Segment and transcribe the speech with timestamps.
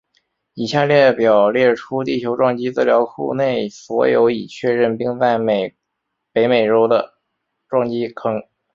[0.55, 5.37] 以下列表列出地球撞击资料库内所有已确认并在
[6.33, 7.19] 北美洲的
[7.69, 8.41] 撞击坑。